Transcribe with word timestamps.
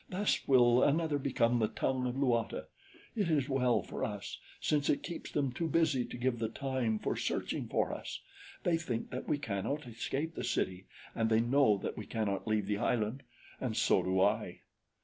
"Thus 0.09 0.47
will 0.47 0.81
another 0.81 1.19
become 1.19 1.59
the 1.59 1.67
tongue 1.67 2.07
of 2.07 2.15
Luata. 2.17 2.65
It 3.15 3.29
is 3.29 3.47
well 3.47 3.83
for 3.83 4.03
us, 4.03 4.39
since 4.59 4.89
it 4.89 5.03
keeps 5.03 5.29
them 5.31 5.51
too 5.51 5.67
busy 5.67 6.05
to 6.05 6.17
give 6.17 6.39
the 6.39 6.49
time 6.49 6.97
for 6.97 7.15
searching 7.15 7.67
for 7.67 7.93
us. 7.93 8.19
They 8.63 8.77
think 8.77 9.11
that 9.11 9.27
we 9.27 9.37
cannot 9.37 9.85
escape 9.87 10.33
the 10.33 10.43
city, 10.43 10.87
and 11.13 11.29
they 11.29 11.39
know 11.39 11.77
that 11.77 11.97
we 11.99 12.07
cannot 12.07 12.47
leave 12.47 12.65
the 12.65 12.79
island 12.79 13.21
and 13.59 13.77
so 13.77 14.01
do 14.01 14.19
I." 14.19 14.61